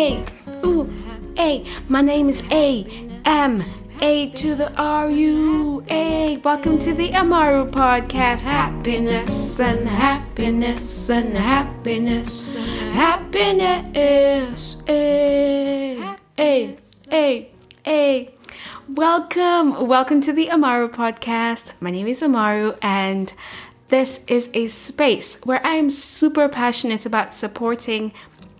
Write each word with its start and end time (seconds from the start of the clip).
A, 0.00 0.24
ooh, 0.64 0.90
A. 1.36 1.62
My 1.86 2.00
name 2.00 2.30
is 2.30 2.42
A, 2.50 2.86
M, 3.26 3.62
A 4.00 4.30
to 4.30 4.54
the 4.54 4.72
R 4.72 5.10
U 5.10 5.84
A. 5.90 6.38
Welcome 6.38 6.78
to 6.78 6.94
the 6.94 7.12
Amaru 7.12 7.70
podcast. 7.70 8.44
Happiness 8.44 9.60
and 9.60 9.86
happiness 9.86 11.10
and 11.10 11.36
happiness, 11.36 12.42
happiness. 12.94 14.82
A, 14.88 16.16
A, 16.38 16.78
A, 17.12 17.50
A. 17.86 18.34
Welcome, 18.88 19.86
welcome 19.86 20.22
to 20.22 20.32
the 20.32 20.48
Amaru 20.48 20.88
podcast. 20.88 21.72
My 21.78 21.90
name 21.90 22.06
is 22.06 22.22
Amaru, 22.22 22.72
and 22.80 23.34
this 23.88 24.24
is 24.26 24.48
a 24.54 24.66
space 24.68 25.38
where 25.44 25.60
I 25.62 25.74
am 25.74 25.90
super 25.90 26.48
passionate 26.48 27.04
about 27.04 27.34
supporting 27.34 28.14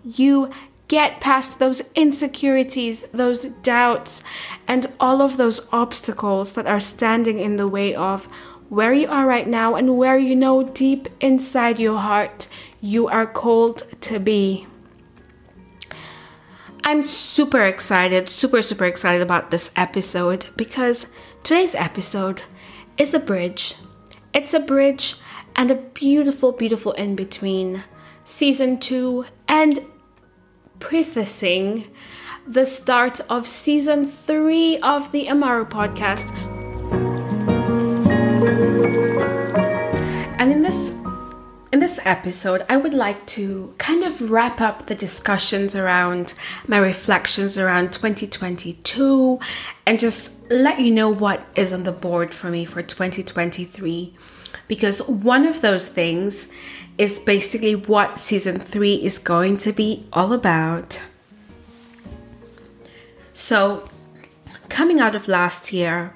you 0.05 0.51
get 0.91 1.21
past 1.21 1.61
those 1.61 1.83
insecurities, 1.95 3.03
those 3.13 3.45
doubts, 3.63 4.25
and 4.67 4.89
all 4.99 5.23
of 5.23 5.37
those 5.37 5.69
obstacles 5.73 6.55
that 6.55 6.67
are 6.67 6.81
standing 6.81 7.39
in 7.39 7.55
the 7.55 7.69
way 7.69 7.95
of 7.95 8.27
where 8.69 8.93
you 8.93 9.07
are 9.07 9.25
right 9.25 9.47
now 9.47 9.77
and 9.77 9.97
where 9.97 10.19
you 10.19 10.35
know 10.35 10.65
deep 10.65 11.07
inside 11.21 11.79
your 11.79 11.99
heart 11.99 12.49
you 12.81 13.07
are 13.07 13.25
called 13.25 13.85
to 14.01 14.19
be. 14.19 14.67
I'm 16.83 17.05
super 17.05 17.65
excited, 17.65 18.29
super, 18.29 18.61
super 18.61 18.85
excited 18.85 19.23
about 19.23 19.53
this 19.53 19.71
episode 19.77 20.47
because 20.57 21.07
today's 21.45 21.77
episode 21.77 22.43
is 22.99 23.15
a 23.15 23.21
bridge. 23.21 23.77
It's 24.35 24.55
a 24.55 24.61
bridge 24.61 25.15
and 25.55 25.71
a 25.71 25.77
beautiful, 25.77 26.51
beautiful 26.51 26.91
in 26.93 27.15
between 27.15 27.85
season 28.25 28.81
two 28.81 29.27
and 29.47 29.79
prefacing 30.81 31.89
the 32.47 32.67
start 32.67 33.21
of 33.29 33.47
season 33.47 34.05
three 34.05 34.79
of 34.79 35.13
the 35.13 35.29
Amaru 35.29 35.65
podcast. 35.67 36.31
This 41.91 41.99
episode, 42.05 42.65
I 42.69 42.77
would 42.77 42.95
like 42.95 43.27
to 43.39 43.75
kind 43.79 44.05
of 44.05 44.31
wrap 44.31 44.61
up 44.61 44.87
the 44.87 44.95
discussions 44.95 45.75
around 45.75 46.35
my 46.69 46.79
reflections 46.79 47.59
around 47.59 47.93
2022 47.93 49.41
and 49.87 49.99
just 49.99 50.49
let 50.51 50.79
you 50.79 50.93
know 50.93 51.09
what 51.09 51.45
is 51.57 51.73
on 51.73 51.83
the 51.83 51.91
board 51.91 52.33
for 52.33 52.49
me 52.49 52.65
for 52.65 52.81
2023. 52.81 54.15
Because 54.69 55.03
one 55.09 55.45
of 55.45 55.63
those 55.63 55.89
things 55.89 56.49
is 56.97 57.19
basically 57.19 57.75
what 57.75 58.21
season 58.21 58.61
three 58.61 58.95
is 58.95 59.19
going 59.19 59.57
to 59.57 59.73
be 59.73 60.07
all 60.13 60.33
about. 60.33 61.03
So, 63.33 63.89
coming 64.69 65.01
out 65.01 65.17
of 65.17 65.27
last 65.27 65.73
year, 65.73 66.15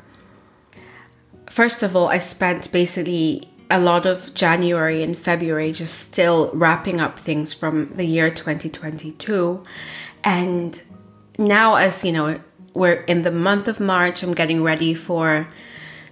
first 1.50 1.82
of 1.82 1.96
all, 1.96 2.08
I 2.08 2.18
spent 2.18 2.70
basically 2.70 3.48
a 3.70 3.80
lot 3.80 4.06
of 4.06 4.34
January 4.34 5.02
and 5.02 5.16
February 5.16 5.72
just 5.72 5.98
still 5.98 6.50
wrapping 6.52 7.00
up 7.00 7.18
things 7.18 7.54
from 7.54 7.94
the 7.96 8.04
year 8.04 8.30
2022. 8.30 9.62
And 10.22 10.80
now, 11.38 11.76
as 11.76 12.04
you 12.04 12.12
know, 12.12 12.40
we're 12.74 13.02
in 13.02 13.22
the 13.22 13.30
month 13.30 13.68
of 13.68 13.80
March, 13.80 14.22
I'm 14.22 14.34
getting 14.34 14.62
ready 14.62 14.94
for 14.94 15.48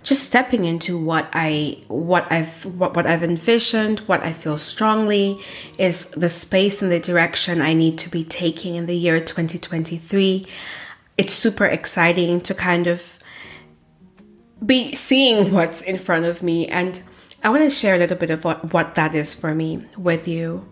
just 0.03 0.25
stepping 0.25 0.65
into 0.65 0.99
what 0.99 1.29
I 1.33 1.81
what 1.89 2.31
I've 2.31 2.65
what, 2.67 2.97
what 2.97 3.07
I've 3.07 3.23
envisioned, 3.23 4.01
what 4.01 4.23
I 4.23 4.33
feel 4.33 4.59
strongly 4.59 5.39
is 5.79 6.11
the 6.11 6.29
space 6.29 6.83
and 6.83 6.91
the 6.91 6.99
direction 6.99 7.61
I 7.61 7.73
need 7.73 7.99
to 7.99 8.11
be 8.11 8.25
taking 8.25 8.75
in 8.75 8.87
the 8.87 8.97
year 8.97 9.21
2023. 9.21 10.45
It's 11.19 11.35
super 11.35 11.67
exciting 11.67 12.41
to 12.43 12.55
kind 12.55 12.87
of 12.87 13.19
be 14.65 14.95
seeing 14.95 15.53
what's 15.53 15.83
in 15.83 15.99
front 15.99 16.25
of 16.25 16.43
me 16.43 16.67
and 16.67 17.03
I 17.43 17.49
want 17.49 17.63
to 17.63 17.71
share 17.71 17.95
a 17.97 17.99
little 17.99 18.17
bit 18.17 18.31
of 18.31 18.45
what, 18.45 18.73
what 18.73 18.95
that 18.95 19.15
is 19.15 19.35
for 19.35 19.55
me 19.55 19.85
with 19.97 20.29
you. 20.29 20.67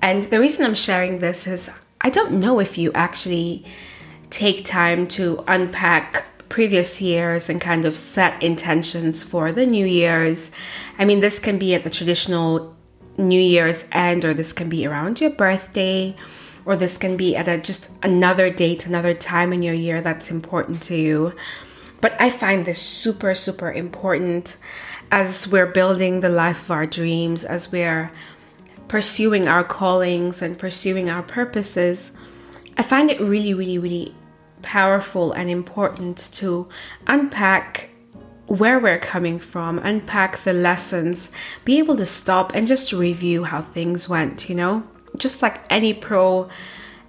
And 0.00 0.22
the 0.24 0.40
reason 0.40 0.64
I'm 0.64 0.74
sharing 0.74 1.18
this 1.18 1.46
is 1.46 1.70
I 2.00 2.08
don't 2.08 2.40
know 2.40 2.58
if 2.58 2.78
you 2.78 2.90
actually 2.94 3.66
take 4.30 4.64
time 4.64 5.06
to 5.08 5.44
unpack 5.46 6.24
previous 6.48 7.00
years 7.00 7.48
and 7.48 7.60
kind 7.60 7.84
of 7.84 7.94
set 7.94 8.42
intentions 8.42 9.22
for 9.22 9.52
the 9.52 9.66
new 9.66 9.84
year's. 9.84 10.50
I 10.98 11.04
mean, 11.04 11.20
this 11.20 11.38
can 11.38 11.58
be 11.58 11.74
at 11.74 11.84
the 11.84 11.90
traditional 11.90 12.76
New 13.18 13.40
Year's 13.40 13.86
end, 13.92 14.24
or 14.24 14.32
this 14.32 14.52
can 14.52 14.68
be 14.68 14.86
around 14.86 15.20
your 15.20 15.30
birthday, 15.30 16.16
or 16.64 16.76
this 16.76 16.96
can 16.96 17.16
be 17.16 17.36
at 17.36 17.48
a 17.48 17.58
just 17.58 17.90
another 18.02 18.50
date, 18.50 18.86
another 18.86 19.14
time 19.14 19.52
in 19.52 19.62
your 19.62 19.74
year 19.74 20.00
that's 20.00 20.30
important 20.30 20.82
to 20.84 20.96
you. 20.96 21.34
But 22.00 22.18
I 22.18 22.30
find 22.30 22.64
this 22.64 22.80
super, 22.80 23.34
super 23.34 23.70
important 23.70 24.56
as 25.10 25.48
we're 25.48 25.66
building 25.66 26.20
the 26.20 26.28
life 26.28 26.64
of 26.64 26.70
our 26.70 26.86
dreams, 26.86 27.44
as 27.44 27.72
we're 27.72 28.10
pursuing 28.88 29.48
our 29.48 29.64
callings 29.64 30.42
and 30.42 30.58
pursuing 30.58 31.08
our 31.08 31.22
purposes. 31.22 32.12
I 32.76 32.82
find 32.82 33.10
it 33.10 33.20
really, 33.20 33.54
really, 33.54 33.78
really 33.78 34.14
powerful 34.62 35.32
and 35.32 35.48
important 35.48 36.30
to 36.34 36.68
unpack 37.06 37.90
where 38.46 38.80
we're 38.80 38.98
coming 38.98 39.38
from, 39.38 39.78
unpack 39.78 40.38
the 40.38 40.52
lessons, 40.52 41.30
be 41.64 41.78
able 41.78 41.96
to 41.96 42.04
stop 42.06 42.52
and 42.54 42.66
just 42.66 42.92
review 42.92 43.44
how 43.44 43.62
things 43.62 44.08
went, 44.08 44.48
you 44.48 44.56
know? 44.56 44.82
Just 45.16 45.40
like 45.40 45.60
any 45.70 45.94
pro 45.94 46.48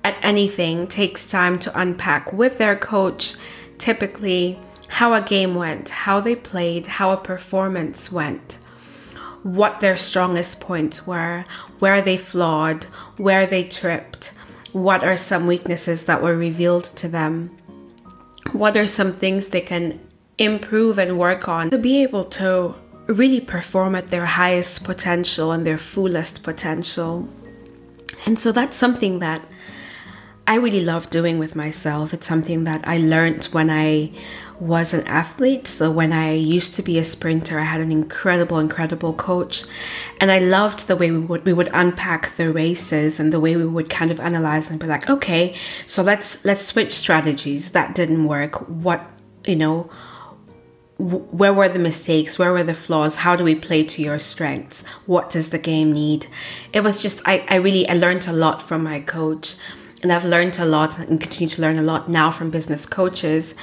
at 0.04 0.16
anything 0.22 0.88
takes 0.88 1.28
time 1.28 1.58
to 1.60 1.80
unpack 1.80 2.32
with 2.32 2.60
their 2.60 2.76
coach, 2.76 3.36
typically 3.80 4.60
how 4.92 5.14
a 5.14 5.22
game 5.22 5.56
went, 5.56 5.90
how 5.90 6.20
they 6.20 6.36
played, 6.36 6.88
how 6.88 7.12
a 7.12 7.18
performance 7.18 8.12
went, 8.12 8.60
what 9.44 9.80
their 9.80 9.98
strongest 9.98 10.60
points 10.60 11.08
were, 11.08 11.46
where 11.80 12.02
they 12.02 12.18
flawed, 12.18 12.86
where 13.18 13.46
they 13.46 13.64
tripped 13.64 14.34
what 14.74 15.04
are 15.04 15.18
some 15.18 15.48
weaknesses 15.48 16.06
that 16.06 16.22
were 16.22 16.36
revealed 16.36 16.86
to 16.86 17.08
them? 17.08 17.58
What 18.54 18.78
are 18.78 18.88
some 18.88 19.12
things 19.12 19.50
they 19.50 19.62
can 19.62 20.00
improve 20.38 20.98
and 20.98 21.20
work 21.20 21.48
on 21.48 21.70
to 21.72 21.78
be 21.78 22.02
able 22.04 22.24
to 22.24 22.74
really 23.08 23.42
perform 23.42 23.96
at 23.96 24.10
their 24.10 24.26
highest 24.26 24.84
potential 24.84 25.52
and 25.52 25.66
their 25.66 25.78
fullest 25.78 26.44
potential? 26.44 27.28
And 28.26 28.40
so 28.40 28.52
that's 28.52 28.78
something 28.78 29.20
that 29.20 29.46
I 30.48 30.56
really 30.56 30.84
love 30.84 31.10
doing 31.10 31.38
with 31.38 31.56
myself. 31.56 32.14
It's 32.14 32.28
something 32.28 32.64
that 32.64 32.88
I 32.88 32.98
learned 32.98 33.46
when 33.46 33.70
I 33.70 34.12
was 34.62 34.94
an 34.94 35.06
athlete. 35.08 35.68
So 35.68 35.90
when 35.90 36.14
I 36.14 36.34
used 36.34 36.76
to 36.76 36.84
be 36.84 37.00
a 37.00 37.04
sprinter, 37.04 37.60
I 37.60 37.64
had 37.64 37.82
an 37.82 37.92
incredible, 37.92 38.60
incredible 38.60 39.12
coach, 39.12 39.66
and 40.22 40.32
I 40.32 40.38
loved 40.38 40.88
the 40.88 40.96
way 40.96 41.10
we 41.10 41.18
would 41.18 41.46
we 41.46 41.52
would 41.52 41.72
unpack 41.74 42.36
the 42.36 42.54
races 42.54 43.20
and 43.20 43.34
the 43.34 43.40
way 43.40 43.56
we 43.56 43.66
would 43.66 43.90
kind 43.90 44.12
of 44.12 44.20
analyze 44.20 44.70
and 44.70 44.80
be 44.80 44.86
like, 44.86 45.10
okay, 45.10 45.56
so 45.88 46.04
let's 46.04 46.46
let's 46.46 46.64
switch 46.64 46.92
strategies. 46.92 47.72
That 47.72 47.96
didn't 47.96 48.26
work. 48.26 48.70
What 48.70 49.02
you 49.46 49.56
know. 49.56 49.90
Where 51.00 51.52
were 51.52 51.68
the 51.68 51.80
mistakes? 51.80 52.38
Where 52.38 52.54
were 52.54 52.64
the 52.64 52.76
flaws? 52.76 53.16
How 53.16 53.36
do 53.36 53.44
we 53.44 53.56
play 53.56 53.84
to 53.84 54.04
your 54.04 54.20
strengths? 54.20 54.86
What 55.08 55.32
does 55.32 55.50
the 55.50 55.58
game 55.58 55.92
need? 55.92 56.28
It 56.74 56.82
was 56.82 57.02
just, 57.02 57.24
I, 57.26 57.44
I 57.50 57.56
really, 57.56 57.90
I 57.90 57.94
learned 57.96 58.28
a 58.28 58.32
lot 58.32 58.62
from 58.62 58.84
my 58.84 59.00
coach 59.00 59.56
and 60.04 60.14
I've 60.14 60.26
learned 60.26 60.60
a 60.60 60.66
lot 60.66 61.00
and 61.00 61.20
continue 61.20 61.50
to 61.50 61.62
learn 61.64 61.80
a 61.80 61.82
lot 61.82 62.08
now 62.08 62.30
from 62.30 62.52
business 62.52 62.86
coaches 62.86 63.56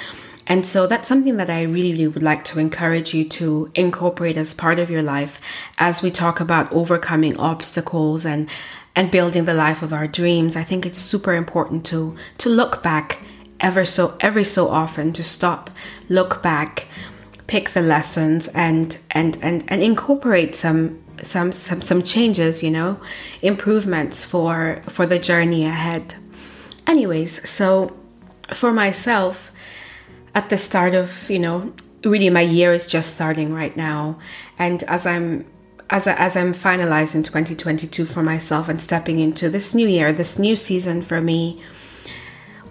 and 0.48 0.66
so 0.66 0.86
that's 0.86 1.06
something 1.06 1.36
that 1.36 1.50
I 1.50 1.62
really, 1.62 1.92
really 1.92 2.08
would 2.08 2.22
like 2.22 2.42
to 2.46 2.58
encourage 2.58 3.12
you 3.12 3.28
to 3.28 3.70
incorporate 3.74 4.38
as 4.38 4.54
part 4.54 4.78
of 4.78 4.90
your 4.90 5.02
life 5.02 5.38
as 5.76 6.00
we 6.00 6.10
talk 6.10 6.40
about 6.40 6.72
overcoming 6.72 7.36
obstacles 7.36 8.24
and 8.24 8.48
and 8.96 9.10
building 9.12 9.44
the 9.44 9.54
life 9.54 9.82
of 9.82 9.92
our 9.92 10.08
dreams. 10.08 10.56
I 10.56 10.64
think 10.64 10.86
it's 10.86 10.98
super 10.98 11.34
important 11.34 11.84
to 11.86 12.16
to 12.38 12.48
look 12.48 12.82
back 12.82 13.22
ever 13.60 13.84
so 13.84 14.16
every 14.20 14.44
so 14.44 14.68
often 14.68 15.12
to 15.12 15.22
stop, 15.22 15.70
look 16.08 16.42
back, 16.42 16.88
pick 17.46 17.70
the 17.70 17.82
lessons 17.82 18.48
and 18.48 18.98
and 19.10 19.36
and, 19.42 19.64
and 19.68 19.82
incorporate 19.82 20.54
some 20.54 20.98
some 21.22 21.52
some 21.52 21.82
some 21.82 22.02
changes, 22.02 22.62
you 22.62 22.70
know, 22.70 22.98
improvements 23.42 24.24
for 24.24 24.82
for 24.88 25.04
the 25.04 25.18
journey 25.18 25.66
ahead. 25.66 26.14
Anyways, 26.86 27.46
so 27.46 27.94
for 28.54 28.72
myself, 28.72 29.52
at 30.38 30.50
the 30.50 30.56
start 30.56 30.94
of, 30.94 31.28
you 31.28 31.40
know, 31.40 31.72
really 32.04 32.30
my 32.30 32.42
year 32.42 32.72
is 32.72 32.86
just 32.86 33.14
starting 33.14 33.52
right 33.52 33.76
now. 33.76 34.16
And 34.56 34.84
as 34.84 35.04
I'm 35.04 35.44
as, 35.90 36.06
I, 36.06 36.12
as 36.14 36.36
I'm 36.36 36.52
finalizing 36.52 37.24
2022 37.24 38.06
for 38.06 38.22
myself 38.22 38.68
and 38.68 38.80
stepping 38.80 39.18
into 39.18 39.50
this 39.50 39.74
new 39.74 39.88
year, 39.88 40.12
this 40.12 40.38
new 40.38 40.54
season 40.54 41.02
for 41.02 41.20
me, 41.20 41.60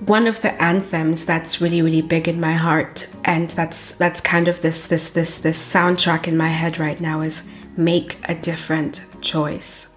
one 0.05 0.27
of 0.27 0.41
the 0.41 0.53
anthems 0.61 1.25
that's 1.25 1.59
really 1.59 1.81
really 1.81 2.01
big 2.01 2.27
in 2.29 2.39
my 2.39 2.53
heart 2.53 3.09
and 3.25 3.49
that's 3.49 3.93
that's 3.93 4.21
kind 4.21 4.47
of 4.47 4.61
this 4.61 4.87
this 4.87 5.09
this 5.09 5.39
this 5.39 5.59
soundtrack 5.73 6.25
in 6.25 6.37
my 6.37 6.49
head 6.49 6.79
right 6.79 7.01
now 7.01 7.19
is 7.19 7.49
make 7.75 8.17
a 8.29 8.35
different 8.35 9.03
choice. 9.19 9.87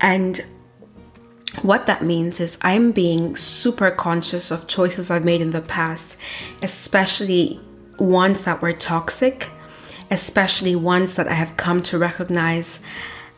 And 0.00 0.40
what 1.62 1.86
that 1.86 2.02
means 2.02 2.40
is 2.40 2.58
I'm 2.62 2.92
being 2.92 3.36
super 3.36 3.90
conscious 3.90 4.50
of 4.50 4.66
choices 4.66 5.10
I've 5.10 5.24
made 5.24 5.40
in 5.40 5.50
the 5.50 5.60
past, 5.60 6.18
especially 6.62 7.60
ones 7.98 8.44
that 8.44 8.62
were 8.62 8.72
toxic, 8.72 9.50
especially 10.10 10.74
ones 10.74 11.14
that 11.14 11.28
I 11.28 11.34
have 11.34 11.56
come 11.56 11.82
to 11.84 11.98
recognize 11.98 12.80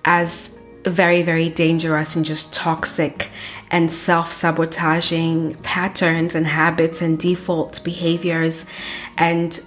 as 0.04 0.56
very, 0.84 1.22
very 1.22 1.48
dangerous 1.48 2.16
and 2.16 2.24
just 2.24 2.52
toxic 2.52 3.30
and 3.70 3.90
self 3.90 4.32
sabotaging 4.32 5.54
patterns 5.62 6.34
and 6.34 6.46
habits 6.46 7.02
and 7.02 7.18
default 7.18 7.82
behaviors. 7.84 8.66
And 9.16 9.60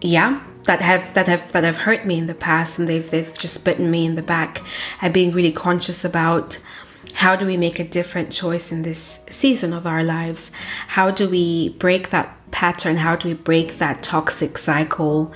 yeah, 0.00 0.42
that 0.64 0.80
have 0.82 1.14
that 1.14 1.28
have 1.28 1.52
that 1.52 1.64
have 1.64 1.78
hurt 1.78 2.04
me 2.04 2.18
in 2.18 2.26
the 2.26 2.34
past 2.34 2.78
and 2.78 2.88
they've 2.88 3.08
they've 3.10 3.36
just 3.38 3.64
bitten 3.64 3.90
me 3.90 4.04
in 4.04 4.16
the 4.16 4.22
back 4.22 4.62
and 5.00 5.14
being 5.14 5.32
really 5.32 5.52
conscious 5.52 6.04
about 6.04 6.58
how 7.14 7.34
do 7.36 7.46
we 7.46 7.56
make 7.56 7.78
a 7.78 7.84
different 7.84 8.30
choice 8.30 8.70
in 8.70 8.82
this 8.82 9.20
season 9.30 9.72
of 9.72 9.86
our 9.86 10.02
lives? 10.04 10.50
How 10.88 11.10
do 11.10 11.28
we 11.28 11.70
break 11.70 12.10
that 12.10 12.36
pattern? 12.50 12.96
How 12.96 13.16
do 13.16 13.28
we 13.28 13.34
break 13.34 13.78
that 13.78 14.02
toxic 14.02 14.58
cycle? 14.58 15.32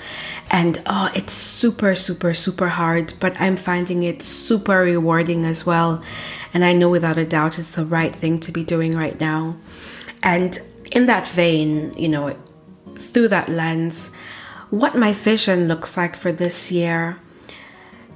And 0.51 0.81
oh 0.87 1.11
it's 1.15 1.33
super 1.33 1.95
super 1.95 2.35
super 2.35 2.69
hard 2.69 3.15
but 3.21 3.39
i'm 3.41 3.57
finding 3.57 4.03
it 4.03 4.23
super 4.23 4.81
rewarding 4.81 5.45
as 5.45 5.65
well. 5.67 6.03
And 6.55 6.65
i 6.65 6.73
know 6.73 6.89
without 6.89 7.19
a 7.19 7.25
doubt 7.25 7.59
it's 7.59 7.75
the 7.75 7.87
right 7.87 8.15
thing 8.15 8.41
to 8.41 8.53
be 8.53 8.65
doing 8.65 8.97
right 8.97 9.19
now. 9.19 9.57
And 10.23 10.59
in 10.93 11.07
that 11.07 11.27
vein 11.29 11.95
you 11.97 12.09
know 12.09 12.37
through 12.99 13.29
that 13.29 13.49
lens 13.49 14.15
what 14.71 14.97
my 14.97 15.13
vision 15.13 15.67
looks 15.67 15.97
like 15.97 16.15
for 16.15 16.31
this 16.31 16.71
year 16.71 17.17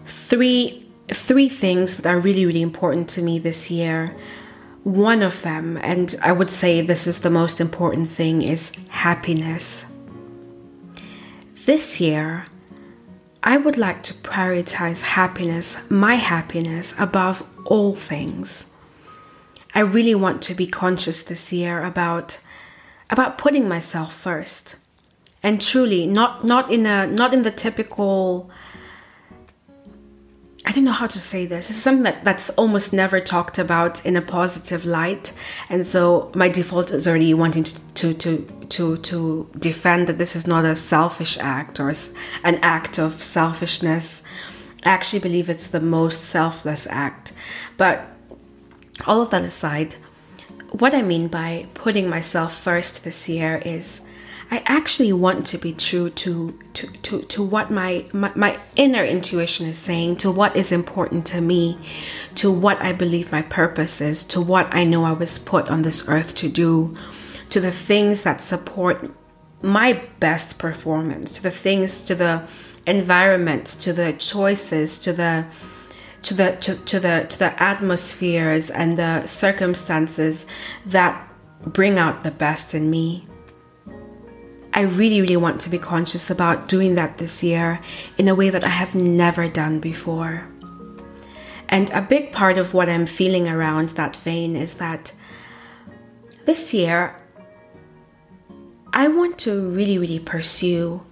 three 0.06 0.83
three 1.14 1.48
things 1.48 1.96
that 1.96 2.06
are 2.06 2.18
really 2.18 2.44
really 2.46 2.62
important 2.62 3.08
to 3.08 3.22
me 3.22 3.38
this 3.38 3.70
year 3.70 4.14
one 4.84 5.22
of 5.22 5.40
them, 5.40 5.78
and 5.78 6.14
I 6.22 6.32
would 6.32 6.50
say 6.50 6.82
this 6.82 7.06
is 7.06 7.20
the 7.20 7.30
most 7.30 7.58
important 7.58 8.06
thing, 8.06 8.42
is 8.42 8.70
happiness. 8.90 9.86
This 11.64 12.00
year, 12.00 12.44
I 13.42 13.56
would 13.56 13.78
like 13.78 14.02
to 14.04 14.14
prioritize 14.14 15.00
happiness, 15.00 15.78
my 15.88 16.16
happiness, 16.16 16.94
above 16.98 17.42
all 17.64 17.94
things. 17.94 18.66
I 19.74 19.80
really 19.80 20.14
want 20.14 20.42
to 20.42 20.54
be 20.54 20.66
conscious 20.66 21.22
this 21.22 21.52
year 21.52 21.82
about 21.82 22.38
about 23.10 23.38
putting 23.38 23.68
myself 23.68 24.14
first. 24.14 24.76
And 25.42 25.60
truly 25.60 26.06
not 26.06 26.44
not 26.44 26.70
in 26.70 26.84
a 26.86 27.06
not 27.06 27.32
in 27.32 27.42
the 27.42 27.50
typical 27.50 28.50
I 30.66 30.72
don't 30.72 30.84
know 30.84 30.92
how 30.92 31.06
to 31.06 31.20
say 31.20 31.44
this. 31.44 31.68
Is 31.68 31.76
something 31.76 32.04
that, 32.04 32.24
that's 32.24 32.48
almost 32.50 32.92
never 32.92 33.20
talked 33.20 33.58
about 33.58 34.04
in 34.06 34.16
a 34.16 34.22
positive 34.22 34.86
light. 34.86 35.32
And 35.68 35.86
so 35.86 36.32
my 36.34 36.48
default 36.48 36.90
is 36.90 37.06
already 37.06 37.34
wanting 37.34 37.64
to, 37.64 37.74
to, 37.94 38.14
to, 38.14 38.66
to, 38.70 38.96
to 38.96 39.50
defend 39.58 40.06
that 40.06 40.16
this 40.16 40.34
is 40.34 40.46
not 40.46 40.64
a 40.64 40.74
selfish 40.74 41.36
act 41.38 41.80
or 41.80 41.92
an 42.44 42.58
act 42.62 42.98
of 42.98 43.22
selfishness. 43.22 44.22
I 44.84 44.90
actually 44.90 45.20
believe 45.20 45.50
it's 45.50 45.66
the 45.66 45.80
most 45.80 46.24
selfless 46.24 46.86
act. 46.88 47.34
But 47.76 48.06
all 49.06 49.20
of 49.20 49.30
that 49.30 49.42
aside, 49.42 49.96
what 50.70 50.94
I 50.94 51.02
mean 51.02 51.28
by 51.28 51.66
putting 51.74 52.08
myself 52.08 52.54
first 52.54 53.04
this 53.04 53.28
year 53.28 53.60
is 53.64 54.00
I 54.50 54.62
actually 54.66 55.12
want 55.12 55.46
to 55.46 55.58
be 55.58 55.72
true 55.72 56.10
to 56.10 56.58
to 56.74 56.86
to, 56.86 57.22
to 57.22 57.42
what 57.42 57.70
my, 57.70 58.06
my 58.12 58.32
my 58.34 58.58
inner 58.76 59.04
intuition 59.04 59.66
is 59.66 59.78
saying, 59.78 60.16
to 60.16 60.30
what 60.30 60.54
is 60.54 60.70
important 60.72 61.26
to 61.26 61.40
me, 61.40 61.78
to 62.36 62.52
what 62.52 62.80
I 62.80 62.92
believe 62.92 63.32
my 63.32 63.42
purpose 63.42 64.00
is, 64.00 64.24
to 64.24 64.40
what 64.40 64.72
I 64.74 64.84
know 64.84 65.04
I 65.04 65.12
was 65.12 65.38
put 65.38 65.70
on 65.70 65.82
this 65.82 66.08
earth 66.08 66.34
to 66.36 66.48
do, 66.48 66.94
to 67.50 67.60
the 67.60 67.72
things 67.72 68.22
that 68.22 68.40
support 68.40 69.10
my 69.62 70.02
best 70.20 70.58
performance, 70.58 71.32
to 71.32 71.42
the 71.42 71.50
things, 71.50 72.02
to 72.02 72.14
the 72.14 72.42
environment, 72.86 73.66
to 73.66 73.92
the 73.92 74.12
choices, 74.12 74.98
to 74.98 75.12
the 75.12 75.46
to 76.22 76.34
the 76.34 76.56
to, 76.60 76.76
to 76.76 77.00
the 77.00 77.26
to 77.28 77.38
the 77.38 77.62
atmospheres 77.62 78.70
and 78.70 78.98
the 78.98 79.26
circumstances 79.26 80.46
that 80.84 81.28
bring 81.64 81.98
out 81.98 82.22
the 82.24 82.30
best 82.30 82.74
in 82.74 82.90
me. 82.90 83.26
I 84.76 84.80
really, 84.80 85.20
really 85.20 85.36
want 85.36 85.60
to 85.62 85.70
be 85.70 85.78
conscious 85.78 86.30
about 86.30 86.66
doing 86.66 86.96
that 86.96 87.18
this 87.18 87.44
year 87.44 87.80
in 88.18 88.26
a 88.26 88.34
way 88.34 88.50
that 88.50 88.64
I 88.64 88.68
have 88.70 88.96
never 88.96 89.48
done 89.48 89.78
before. 89.78 90.48
And 91.68 91.90
a 91.90 92.02
big 92.02 92.32
part 92.32 92.58
of 92.58 92.74
what 92.74 92.88
I'm 92.88 93.06
feeling 93.06 93.46
around 93.46 93.90
that 93.90 94.16
vein 94.16 94.56
is 94.56 94.74
that 94.74 95.12
this 96.44 96.74
year, 96.74 97.16
I 98.92 99.06
want 99.06 99.38
to 99.40 99.70
really, 99.70 99.96
really 99.96 100.18
pursue 100.18 101.02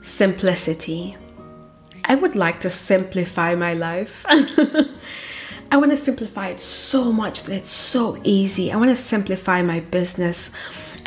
simplicity. 0.00 1.16
I 2.04 2.14
would 2.14 2.36
like 2.36 2.60
to 2.60 2.70
simplify 2.70 3.56
my 3.56 3.74
life. 3.74 4.24
I 5.70 5.76
want 5.76 5.90
to 5.90 5.96
simplify 5.96 6.48
it 6.48 6.60
so 6.60 7.12
much 7.12 7.42
that 7.42 7.54
it's 7.54 7.68
so 7.68 8.16
easy. 8.22 8.72
I 8.72 8.76
want 8.76 8.90
to 8.90 8.96
simplify 8.96 9.60
my 9.60 9.80
business 9.80 10.50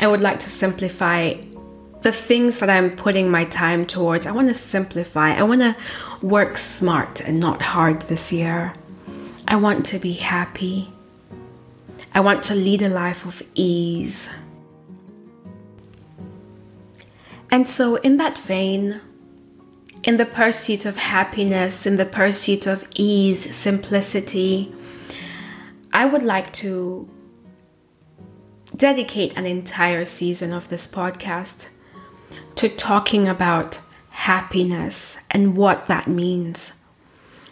I 0.02 0.08
would 0.08 0.20
like 0.20 0.40
to 0.40 0.50
simplify 0.50 1.34
the 2.00 2.10
things 2.10 2.58
that 2.58 2.68
I'm 2.68 2.96
putting 2.96 3.30
my 3.30 3.44
time 3.44 3.86
towards. 3.86 4.26
I 4.26 4.32
want 4.32 4.48
to 4.48 4.54
simplify. 4.54 5.30
I 5.30 5.44
want 5.44 5.60
to 5.60 5.76
work 6.20 6.58
smart 6.58 7.20
and 7.20 7.38
not 7.38 7.62
hard 7.62 8.02
this 8.02 8.32
year. 8.32 8.74
I 9.46 9.54
want 9.54 9.86
to 9.86 10.00
be 10.00 10.14
happy. 10.14 10.92
I 12.12 12.18
want 12.18 12.42
to 12.44 12.56
lead 12.56 12.82
a 12.82 12.88
life 12.88 13.24
of 13.24 13.44
ease. 13.54 14.28
And 17.52 17.68
so, 17.68 17.94
in 17.96 18.16
that 18.16 18.36
vein, 18.36 19.00
in 20.02 20.16
the 20.16 20.26
pursuit 20.26 20.84
of 20.84 20.96
happiness, 20.96 21.86
in 21.86 21.96
the 21.96 22.06
pursuit 22.06 22.66
of 22.66 22.88
ease, 22.96 23.54
simplicity, 23.54 24.74
I 25.92 26.06
would 26.06 26.24
like 26.24 26.52
to 26.54 27.08
dedicate 28.76 29.36
an 29.36 29.46
entire 29.46 30.04
season 30.04 30.52
of 30.52 30.68
this 30.68 30.86
podcast 30.86 31.68
to 32.56 32.68
talking 32.68 33.28
about 33.28 33.80
happiness 34.10 35.18
and 35.30 35.56
what 35.56 35.86
that 35.88 36.06
means. 36.06 36.78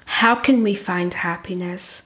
How 0.05 0.35
can 0.35 0.63
we 0.63 0.75
find 0.75 1.13
happiness? 1.15 2.05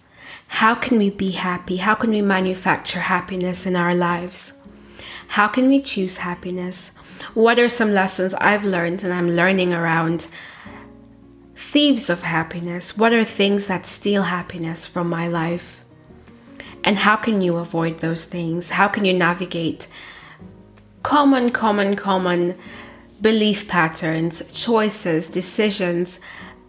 How 0.49 0.75
can 0.75 0.99
we 0.99 1.11
be 1.11 1.33
happy? 1.33 1.77
How 1.77 1.95
can 1.95 2.11
we 2.11 2.23
manufacture 2.23 3.01
happiness 3.01 3.67
in 3.67 3.77
our 3.77 3.95
lives? 3.95 4.55
How 5.29 5.49
can 5.49 5.69
we 5.69 5.81
choose 5.83 6.19
happiness? 6.19 6.93
What 7.35 7.59
are 7.59 7.69
some 7.69 7.93
lessons 7.93 8.35
I've 8.35 8.65
learned 8.65 9.05
and 9.05 9.13
I'm 9.13 9.31
learning 9.31 9.73
around 9.73 10.29
thieves 11.57 12.09
of 12.09 12.23
happiness? 12.23 12.97
What 12.97 13.13
are 13.13 13.25
things 13.25 13.67
that 13.67 13.87
steal 13.87 14.25
happiness 14.25 14.87
from 14.87 15.09
my 15.09 15.29
life? 15.29 15.84
And 16.85 16.99
how 16.99 17.17
can 17.17 17.41
you 17.41 17.57
avoid 17.57 17.99
those 17.99 18.25
things? 18.25 18.71
How 18.71 18.89
can 18.89 19.07
you 19.07 19.15
navigate 19.15 19.89
common, 21.03 21.49
common, 21.51 21.97
common 21.97 22.57
belief 23.23 23.67
patterns, 23.67 24.43
choices, 24.53 25.27
decisions, 25.27 26.21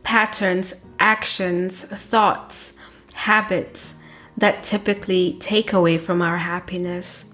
patterns, 0.04 0.74
actions, 1.00 1.84
thoughts, 1.84 2.74
habits 3.14 3.96
that 4.38 4.64
typically 4.64 5.36
take 5.40 5.74
away 5.74 5.98
from 5.98 6.22
our 6.22 6.38
happiness? 6.38 7.34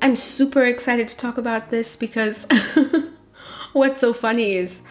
I'm 0.00 0.16
super 0.16 0.64
excited 0.64 1.08
to 1.08 1.16
talk 1.16 1.36
about 1.36 1.70
this 1.70 1.94
because 1.96 2.46
what's 3.74 4.00
so 4.00 4.14
funny 4.14 4.54
is 4.54 4.82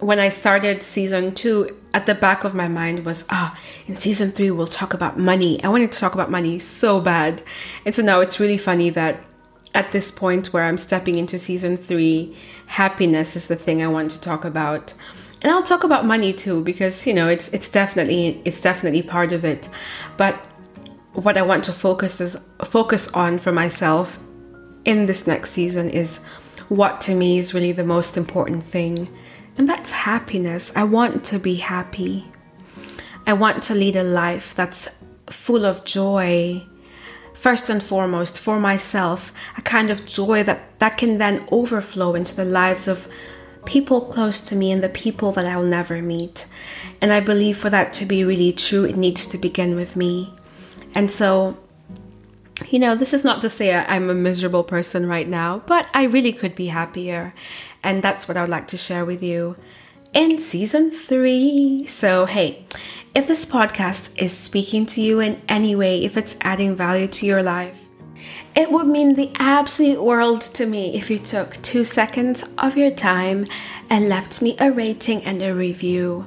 when 0.00 0.18
I 0.18 0.30
started 0.30 0.82
season 0.82 1.34
two, 1.34 1.76
at 1.94 2.06
the 2.06 2.14
back 2.14 2.44
of 2.44 2.54
my 2.54 2.68
mind 2.68 3.04
was, 3.04 3.26
ah, 3.30 3.54
oh, 3.54 3.60
in 3.86 3.96
season 3.96 4.32
three, 4.32 4.50
we'll 4.50 4.66
talk 4.66 4.94
about 4.94 5.18
money. 5.18 5.62
I 5.62 5.68
wanted 5.68 5.92
to 5.92 5.98
talk 5.98 6.14
about 6.14 6.30
money 6.30 6.58
so 6.58 7.00
bad. 7.00 7.42
And 7.84 7.94
so 7.94 8.02
now 8.02 8.20
it's 8.20 8.40
really 8.40 8.58
funny 8.58 8.90
that 8.90 9.26
at 9.74 9.92
this 9.92 10.10
point 10.10 10.52
where 10.52 10.64
I'm 10.64 10.78
stepping 10.78 11.18
into 11.18 11.38
season 11.38 11.76
three, 11.76 12.36
happiness 12.66 13.36
is 13.36 13.48
the 13.48 13.56
thing 13.56 13.82
I 13.82 13.88
want 13.88 14.10
to 14.12 14.20
talk 14.20 14.44
about. 14.44 14.94
And 15.42 15.50
I'll 15.50 15.62
talk 15.62 15.84
about 15.84 16.06
money 16.06 16.32
too, 16.32 16.62
because 16.62 17.06
you 17.06 17.12
know, 17.12 17.28
it's 17.28 17.48
it's 17.48 17.68
definitely 17.68 18.40
it's 18.44 18.60
definitely 18.60 19.02
part 19.02 19.32
of 19.32 19.44
it. 19.44 19.68
But 20.16 20.36
what 21.14 21.36
I 21.36 21.42
want 21.42 21.64
to 21.64 21.72
focus 21.72 22.20
is 22.20 22.38
focus 22.64 23.08
on 23.08 23.38
for 23.38 23.52
myself 23.52 24.18
in 24.84 25.06
this 25.06 25.26
next 25.26 25.50
season 25.50 25.90
is 25.90 26.18
what 26.68 27.00
to 27.02 27.14
me 27.14 27.38
is 27.38 27.54
really 27.54 27.72
the 27.72 27.84
most 27.84 28.16
important 28.16 28.62
thing 28.62 29.08
and 29.56 29.68
that's 29.68 29.90
happiness. 29.90 30.72
I 30.74 30.84
want 30.84 31.24
to 31.26 31.38
be 31.38 31.56
happy. 31.56 32.26
I 33.26 33.32
want 33.34 33.62
to 33.64 33.74
lead 33.74 33.96
a 33.96 34.02
life 34.02 34.54
that's 34.54 34.88
full 35.28 35.64
of 35.64 35.84
joy. 35.84 36.64
First 37.34 37.68
and 37.68 37.82
foremost, 37.82 38.38
for 38.38 38.58
myself, 38.60 39.32
a 39.56 39.62
kind 39.62 39.90
of 39.90 40.06
joy 40.06 40.42
that, 40.44 40.78
that 40.78 40.96
can 40.96 41.18
then 41.18 41.46
overflow 41.50 42.14
into 42.14 42.36
the 42.36 42.44
lives 42.44 42.86
of 42.86 43.08
people 43.64 44.00
close 44.00 44.40
to 44.42 44.56
me 44.56 44.70
and 44.72 44.82
the 44.82 44.88
people 44.88 45.32
that 45.32 45.46
I'll 45.46 45.64
never 45.64 46.02
meet. 46.02 46.46
And 47.00 47.12
I 47.12 47.20
believe 47.20 47.58
for 47.58 47.70
that 47.70 47.92
to 47.94 48.06
be 48.06 48.24
really 48.24 48.52
true, 48.52 48.84
it 48.84 48.96
needs 48.96 49.26
to 49.26 49.38
begin 49.38 49.74
with 49.74 49.96
me. 49.96 50.32
And 50.94 51.10
so, 51.10 51.58
you 52.68 52.78
know, 52.78 52.94
this 52.94 53.12
is 53.12 53.24
not 53.24 53.40
to 53.42 53.48
say 53.48 53.74
I'm 53.74 54.08
a 54.08 54.14
miserable 54.14 54.64
person 54.64 55.06
right 55.06 55.28
now, 55.28 55.62
but 55.66 55.88
I 55.94 56.04
really 56.04 56.32
could 56.32 56.54
be 56.54 56.66
happier. 56.66 57.32
And 57.82 58.02
that's 58.02 58.28
what 58.28 58.36
I 58.36 58.42
would 58.42 58.50
like 58.50 58.68
to 58.68 58.76
share 58.76 59.04
with 59.04 59.22
you 59.22 59.56
in 60.12 60.38
season 60.38 60.90
three. 60.90 61.86
So, 61.86 62.26
hey, 62.26 62.66
if 63.14 63.26
this 63.26 63.44
podcast 63.44 64.12
is 64.16 64.36
speaking 64.36 64.86
to 64.86 65.00
you 65.00 65.20
in 65.20 65.42
any 65.48 65.74
way, 65.74 66.04
if 66.04 66.16
it's 66.16 66.36
adding 66.40 66.74
value 66.76 67.08
to 67.08 67.26
your 67.26 67.42
life, 67.42 67.80
it 68.54 68.70
would 68.70 68.86
mean 68.86 69.14
the 69.14 69.32
absolute 69.36 70.02
world 70.02 70.42
to 70.42 70.66
me 70.66 70.94
if 70.94 71.10
you 71.10 71.18
took 71.18 71.60
two 71.62 71.84
seconds 71.84 72.44
of 72.58 72.76
your 72.76 72.90
time 72.90 73.46
and 73.90 74.08
left 74.08 74.42
me 74.42 74.56
a 74.58 74.70
rating 74.70 75.22
and 75.24 75.42
a 75.42 75.54
review. 75.54 76.26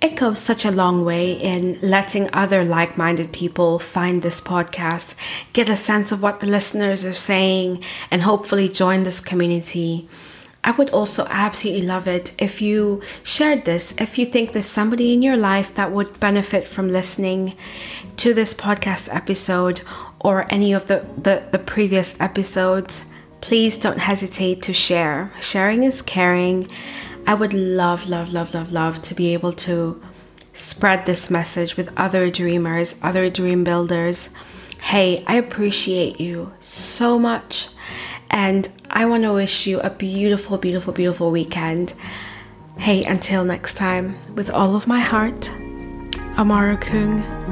It 0.00 0.16
goes 0.16 0.40
such 0.40 0.64
a 0.64 0.72
long 0.72 1.04
way 1.04 1.32
in 1.32 1.78
letting 1.80 2.28
other 2.32 2.64
like 2.64 2.98
minded 2.98 3.32
people 3.32 3.78
find 3.78 4.20
this 4.20 4.40
podcast, 4.40 5.14
get 5.52 5.68
a 5.68 5.76
sense 5.76 6.10
of 6.10 6.22
what 6.22 6.40
the 6.40 6.48
listeners 6.48 7.04
are 7.04 7.12
saying, 7.12 7.84
and 8.10 8.24
hopefully 8.24 8.68
join 8.68 9.04
this 9.04 9.20
community. 9.20 10.08
I 10.64 10.70
would 10.70 10.90
also 10.90 11.26
absolutely 11.28 11.82
love 11.86 12.06
it 12.06 12.34
if 12.38 12.62
you 12.62 13.02
shared 13.24 13.64
this, 13.64 13.94
if 13.98 14.16
you 14.16 14.26
think 14.26 14.52
there's 14.52 14.66
somebody 14.66 15.12
in 15.12 15.20
your 15.20 15.36
life 15.36 15.74
that 15.74 15.90
would 15.90 16.20
benefit 16.20 16.68
from 16.68 16.88
listening 16.88 17.56
to 18.18 18.32
this 18.32 18.54
podcast 18.54 19.12
episode 19.12 19.82
or 20.20 20.46
any 20.50 20.72
of 20.72 20.86
the, 20.86 21.04
the, 21.16 21.42
the 21.50 21.58
previous 21.58 22.18
episodes. 22.20 23.04
Please 23.40 23.76
don't 23.76 23.98
hesitate 23.98 24.62
to 24.62 24.72
share. 24.72 25.32
Sharing 25.40 25.82
is 25.82 26.00
caring. 26.00 26.68
I 27.26 27.34
would 27.34 27.52
love, 27.52 28.08
love, 28.08 28.32
love, 28.32 28.54
love, 28.54 28.72
love 28.72 29.02
to 29.02 29.14
be 29.16 29.32
able 29.32 29.52
to 29.54 30.00
spread 30.54 31.06
this 31.06 31.28
message 31.28 31.76
with 31.76 31.92
other 31.96 32.30
dreamers, 32.30 32.94
other 33.02 33.28
dream 33.30 33.64
builders. 33.64 34.30
Hey, 34.80 35.24
I 35.26 35.34
appreciate 35.34 36.20
you 36.20 36.52
so 36.60 37.18
much. 37.18 37.68
And 38.30 38.68
I 38.94 39.06
want 39.06 39.22
to 39.22 39.32
wish 39.32 39.66
you 39.66 39.80
a 39.80 39.88
beautiful, 39.88 40.58
beautiful, 40.58 40.92
beautiful 40.92 41.30
weekend. 41.30 41.94
Hey, 42.76 43.04
until 43.04 43.42
next 43.42 43.74
time, 43.74 44.18
with 44.34 44.50
all 44.50 44.76
of 44.76 44.86
my 44.86 45.00
heart, 45.00 45.50
Amaru 46.36 46.76
Küng. 46.76 47.51